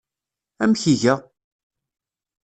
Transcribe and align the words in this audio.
Amek 0.61 0.83
iga? 0.93 1.15